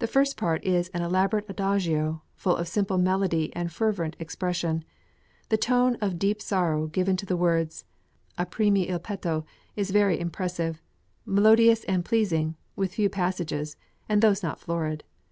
The 0.00 0.08
first 0.08 0.36
part 0.36 0.64
is 0.64 0.88
an 0.88 1.02
elaborate 1.02 1.48
adagio, 1.48 2.22
full 2.34 2.56
of 2.56 2.66
{PREPARATIONS 2.66 2.72
FOR 2.72 2.92
PARIS.} 2.92 2.96
(409) 2.98 2.98
simple 2.98 2.98
melody 3.38 3.52
and 3.54 3.72
fervent 3.72 4.16
expression; 4.18 4.84
the 5.48 5.56
tone 5.56 5.94
of 6.00 6.18
deep 6.18 6.42
sorrow 6.42 6.88
given 6.88 7.16
to 7.18 7.24
the 7.24 7.36
words 7.36 7.84
"aprimi 8.36 8.88
il 8.88 8.98
petto" 8.98 9.44
is 9.76 9.92
very 9.92 10.18
impressive, 10.18 10.82
melodious 11.24 11.84
and 11.84 12.04
pleasing, 12.04 12.56
with 12.74 12.94
few 12.94 13.08
passages, 13.08 13.76
and 14.08 14.22
those 14.22 14.42
not 14.42 14.58
florid. 14.58 15.04